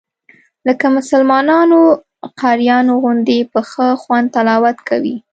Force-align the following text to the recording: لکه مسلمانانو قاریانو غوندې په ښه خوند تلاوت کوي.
لکه 0.67 0.85
مسلمانانو 0.97 1.79
قاریانو 2.41 2.93
غوندې 3.01 3.37
په 3.51 3.59
ښه 3.69 3.87
خوند 4.01 4.27
تلاوت 4.35 4.77
کوي. 4.89 5.15